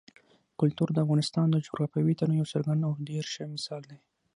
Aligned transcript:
کلتور 0.59 0.89
د 0.93 0.97
افغانستان 1.05 1.47
د 1.51 1.57
جغرافیوي 1.65 2.13
تنوع 2.19 2.37
یو 2.39 2.51
څرګند 2.53 2.81
او 2.87 2.91
ډېر 3.09 3.23
ښه 3.33 3.43
مثال 3.55 3.81
دی. 3.89 3.99